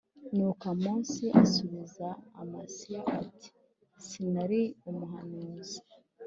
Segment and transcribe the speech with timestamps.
[0.35, 2.07] Nuko amosi asubiza
[2.41, 3.47] amasiya ati
[4.05, 5.79] sinari umuhanuzi